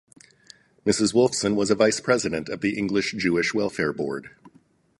[0.83, 4.31] Mrs Wolfson was a Vice-President of the English Jewish Welfare Board.